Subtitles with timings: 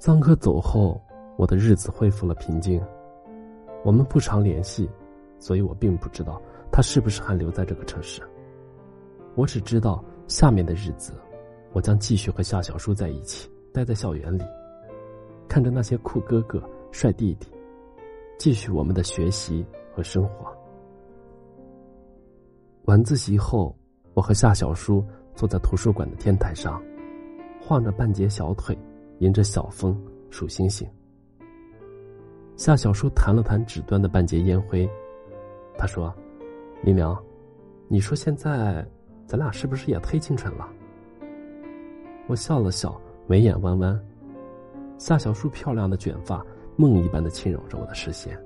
[0.00, 0.98] 桑科走后，
[1.36, 2.82] 我的日子恢复了平静。
[3.84, 4.88] 我们不常联系，
[5.38, 6.40] 所以我并不知道
[6.72, 8.22] 他是不是还留在这个城市。
[9.34, 11.12] 我只知道下面的日子，
[11.74, 14.42] 我将继续和夏小叔在一起，待在校园里，
[15.46, 17.48] 看着那些酷哥哥、帅弟弟，
[18.38, 20.50] 继续我们的学习和生活。
[22.86, 23.76] 晚自习后，
[24.14, 26.82] 我和夏小叔坐在图书馆的天台上，
[27.60, 28.74] 晃着半截小腿。
[29.20, 29.98] 迎着小风
[30.30, 30.86] 数星星。
[32.56, 34.88] 夏小叔弹了弹纸端的半截烟灰，
[35.78, 36.12] 他说
[36.82, 37.18] ：“林良，
[37.88, 38.86] 你说现在
[39.26, 40.68] 咱俩是不是也忒清纯了？”
[42.28, 43.98] 我笑了笑，眉眼弯弯。
[44.98, 46.44] 夏小叔漂亮的卷发
[46.76, 48.38] 梦一般的侵扰着我的视线。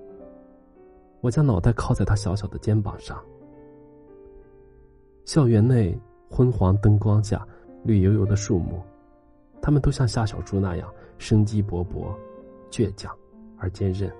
[1.20, 3.20] 我将脑袋靠在他小小的肩膀上。
[5.24, 5.96] 校园内
[6.29, 7.46] 昏黄灯光下，
[7.82, 8.82] 绿油油的树木。
[9.64, 12.15] 他们都像夏小猪那样生机勃勃、
[12.70, 13.10] 倔强
[13.57, 14.12] 而坚韧。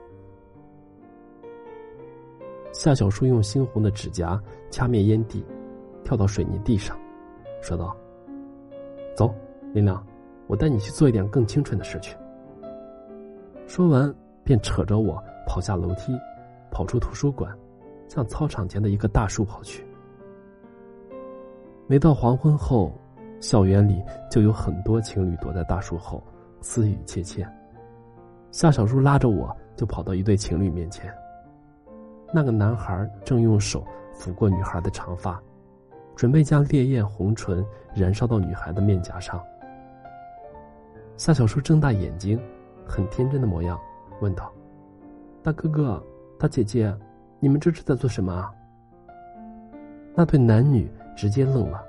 [2.73, 5.45] 夏小叔用猩红的指甲掐灭烟蒂，
[6.03, 6.98] 跳到水泥地上，
[7.61, 7.95] 说道
[9.15, 9.34] ：“走，
[9.75, 10.03] 林亮，
[10.47, 12.17] 我带你去做一点更清纯的事去。”
[13.69, 14.12] 说完，
[14.45, 16.19] 便扯着我跑下楼梯，
[16.70, 17.55] 跑出图书馆，
[18.09, 19.87] 向操场前的一个大树跑去。
[21.87, 22.98] 每到黄昏后。
[23.41, 26.23] 校园里就有很多情侣躲在大树后，
[26.61, 27.47] 私语窃窃。
[28.51, 31.13] 夏小叔拉着我就跑到一对情侣面前。
[32.33, 35.41] 那个男孩正用手抚过女孩的长发，
[36.17, 39.41] 准备将烈焰红唇燃烧到女孩的面颊上。
[41.17, 42.41] 夏小叔睁大眼睛，
[42.87, 43.79] 很天真的模样，
[44.21, 44.53] 问道
[45.45, 46.03] ：“大哥哥，
[46.39, 46.93] 大姐姐，
[47.39, 48.53] 你们这是在做什么啊？”
[50.15, 51.85] 那对男女直接愣了。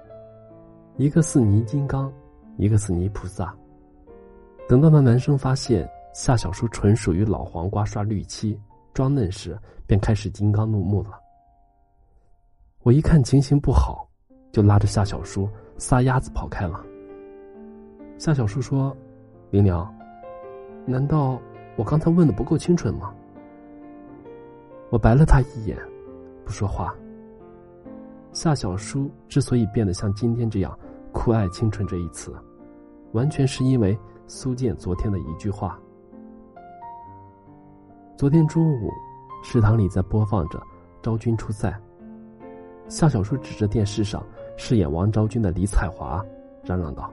[0.97, 2.11] 一个似泥金刚，
[2.57, 3.53] 一个似泥菩萨。
[4.67, 8.57] 等到那男生发现夏小叔纯属于老黄瓜刷绿漆
[8.93, 11.19] 装嫩时，便开始金刚怒目了。
[12.81, 14.07] 我一看情形不好，
[14.53, 16.81] 就拉着夏小叔撒丫子跑开了。
[18.17, 18.95] 夏小叔说
[19.51, 19.93] ：“林良，
[20.85, 21.37] 难道
[21.75, 23.13] 我刚才问的不够清纯吗？”
[24.89, 25.77] 我白了他一眼，
[26.45, 26.95] 不说话。
[28.31, 30.77] 夏小叔之所以变得像今天这样
[31.15, 32.35] 酷爱青春这一词，
[33.13, 35.79] 完全是因为苏建昨天的一句话。
[38.17, 38.91] 昨天中午，
[39.41, 40.59] 食堂里在播放着
[41.01, 41.69] 《昭君出塞》，
[42.89, 44.21] 夏小叔指着电视上
[44.57, 46.23] 饰演王昭君的李彩华，
[46.63, 47.09] 嚷嚷道：“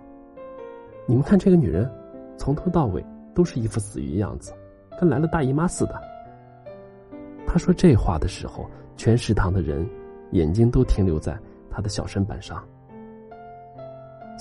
[1.07, 1.89] 你们看这个女人，
[2.37, 3.03] 从头到尾
[3.33, 4.53] 都是一副死鱼样子，
[5.01, 5.95] 跟来了大姨妈似的。”
[7.47, 9.89] 他说这话的时候，全食堂的人。
[10.33, 11.39] 眼睛都停留在
[11.71, 12.67] 他的小身板上。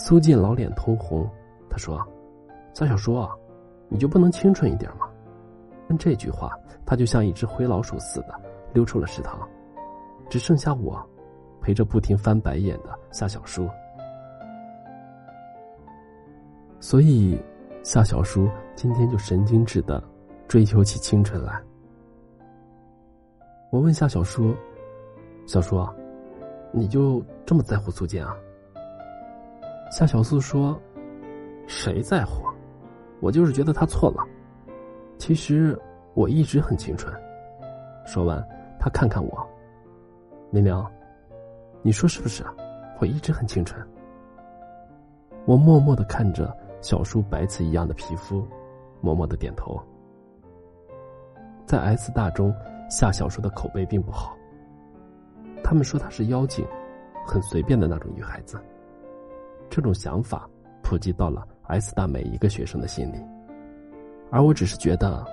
[0.03, 1.29] 苏静老脸通红，
[1.69, 2.03] 他说
[2.73, 3.23] ：“夏小叔，
[3.87, 5.07] 你就不能清纯一点吗？”
[5.87, 8.33] 跟这句话，他就像一只灰老鼠似的
[8.73, 9.47] 溜出了食堂，
[10.27, 10.99] 只剩下我，
[11.61, 13.69] 陪着不停翻白眼的夏小叔。
[16.79, 17.39] 所以，
[17.83, 20.03] 夏小叔今天就神经质的
[20.47, 21.61] 追求起清纯来。
[23.69, 24.51] 我问夏小叔。
[25.45, 25.87] 小叔，
[26.71, 28.35] 你就这么在乎苏建啊？
[29.91, 30.81] 夏小苏说
[31.67, 32.45] ：“谁在乎？
[33.19, 34.25] 我就是觉得他错了。
[35.17, 35.77] 其实
[36.13, 37.13] 我一直很清纯。”
[38.07, 38.41] 说完，
[38.79, 39.47] 他看看我，
[40.49, 40.89] 林良，
[41.81, 42.53] 你说是不是啊？
[43.01, 43.85] 我一直很清纯。
[45.45, 48.47] 我默默的看着小叔白瓷一样的皮肤，
[49.01, 49.77] 默默的点头。
[51.65, 52.55] 在 S 大中，
[52.89, 54.37] 夏小叔的口碑并不好。
[55.61, 56.65] 他们说她是妖精，
[57.27, 58.57] 很随便的那种女孩子。
[59.71, 60.47] 这种想法
[60.83, 63.15] 普及到了 S 大每一个学生的心里，
[64.29, 65.25] 而我只是觉得，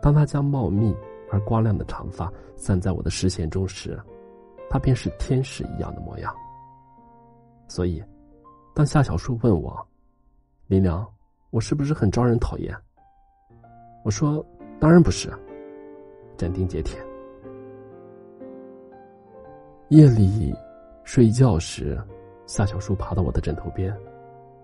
[0.00, 0.96] 当他将茂密
[1.28, 4.00] 而光亮的长发散在我的视线中时，
[4.70, 6.32] 他便是天使一样的模样。
[7.66, 8.00] 所以，
[8.74, 9.76] 当夏小树问我
[10.68, 11.04] ：“林良，
[11.50, 12.72] 我是不是很招人讨厌？”
[14.04, 14.44] 我说
[14.78, 15.28] ：“当然不是。”
[16.38, 16.96] 斩钉截铁。
[19.88, 20.54] 夜里
[21.02, 22.00] 睡觉时，
[22.48, 23.94] 夏小叔爬到我的枕头边，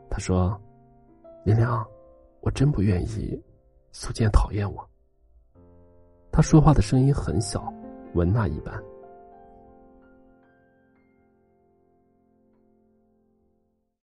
[0.08, 0.58] 他说
[1.44, 1.86] ：“林良，
[2.40, 3.38] 我真不愿意
[3.92, 4.88] 苏建讨厌我。”
[6.32, 7.70] 他说话的声音很小，
[8.14, 8.82] 文娜一般。